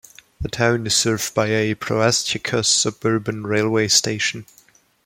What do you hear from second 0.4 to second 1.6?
The town is served by